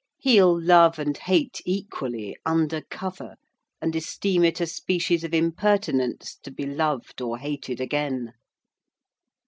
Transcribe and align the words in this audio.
He'll 0.17 0.59
love 0.59 0.97
and 0.97 1.15
hate 1.15 1.61
equally 1.63 2.35
under 2.43 2.81
cover, 2.81 3.35
and 3.79 3.95
esteem 3.95 4.43
it 4.43 4.59
a 4.59 4.65
species 4.65 5.23
of 5.23 5.31
impertinence 5.31 6.37
to 6.41 6.49
be 6.49 6.65
loved 6.65 7.21
or 7.21 7.37
hated 7.37 7.79
again. 7.79 8.33